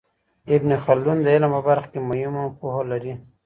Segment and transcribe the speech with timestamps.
[0.55, 3.13] ابن خلدون د علم په برخه کي مهمه پوهه لري.